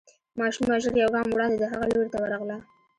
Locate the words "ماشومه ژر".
0.39-0.95